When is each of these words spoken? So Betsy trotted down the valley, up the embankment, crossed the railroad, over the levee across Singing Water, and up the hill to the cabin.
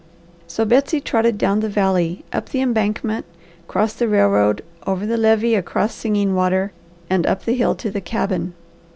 So 0.47 0.65
Betsy 0.65 0.99
trotted 0.99 1.37
down 1.37 1.59
the 1.59 1.69
valley, 1.69 2.25
up 2.33 2.49
the 2.49 2.59
embankment, 2.59 3.23
crossed 3.67 3.99
the 3.99 4.07
railroad, 4.07 4.63
over 4.87 5.05
the 5.05 5.15
levee 5.15 5.53
across 5.53 5.93
Singing 5.93 6.33
Water, 6.33 6.71
and 7.07 7.27
up 7.27 7.45
the 7.45 7.53
hill 7.53 7.75
to 7.75 7.91
the 7.91 8.01
cabin. 8.01 8.55